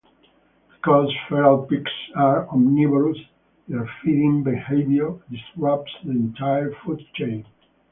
[0.71, 3.19] Because feral pigs are omnivorous,
[3.67, 7.45] their feeding behaviour disrupts the entire food-chain.